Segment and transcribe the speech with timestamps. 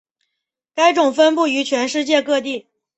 [0.73, 2.65] 该种分布于全世界各地。